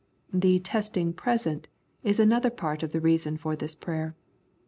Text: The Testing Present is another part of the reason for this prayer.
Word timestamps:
The 0.33 0.57
Testing 0.57 1.13
Present 1.13 1.67
is 2.03 2.19
another 2.19 2.49
part 2.49 2.81
of 2.81 2.89
the 2.91 2.99
reason 2.99 3.37
for 3.37 3.55
this 3.55 3.75
prayer. 3.75 4.15